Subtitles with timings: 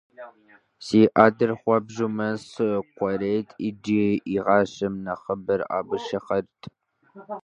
[0.85, 2.43] Си адэр хуабжьу мэз
[2.95, 6.59] кӀуэрейт икӀи и гъащӀэм и нэхъыбэр абы щихьырт.